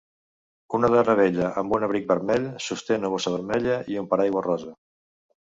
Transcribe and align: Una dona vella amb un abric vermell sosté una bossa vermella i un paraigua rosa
Una 0.77 0.89
dona 0.93 1.13
vella 1.19 1.49
amb 1.61 1.75
un 1.77 1.85
abric 1.89 2.09
vermell 2.13 2.49
sosté 2.69 2.97
una 3.03 3.13
bossa 3.17 3.37
vermella 3.37 3.79
i 3.95 4.03
un 4.05 4.11
paraigua 4.15 4.47
rosa 4.51 4.75